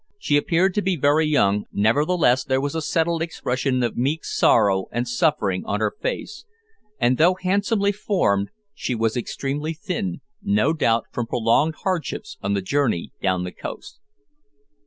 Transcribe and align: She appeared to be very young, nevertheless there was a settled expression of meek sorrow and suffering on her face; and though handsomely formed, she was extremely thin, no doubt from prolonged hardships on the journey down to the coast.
She 0.17 0.35
appeared 0.35 0.73
to 0.73 0.81
be 0.81 0.95
very 0.95 1.27
young, 1.27 1.65
nevertheless 1.71 2.43
there 2.43 2.59
was 2.59 2.73
a 2.73 2.81
settled 2.81 3.21
expression 3.21 3.83
of 3.83 3.95
meek 3.95 4.25
sorrow 4.25 4.87
and 4.91 5.07
suffering 5.07 5.63
on 5.67 5.79
her 5.79 5.91
face; 6.01 6.43
and 6.99 7.19
though 7.19 7.35
handsomely 7.35 7.91
formed, 7.91 8.49
she 8.73 8.95
was 8.95 9.15
extremely 9.15 9.75
thin, 9.75 10.21
no 10.41 10.73
doubt 10.73 11.03
from 11.11 11.27
prolonged 11.27 11.75
hardships 11.83 12.39
on 12.41 12.53
the 12.55 12.63
journey 12.63 13.11
down 13.21 13.41
to 13.41 13.51
the 13.51 13.51
coast. 13.51 13.99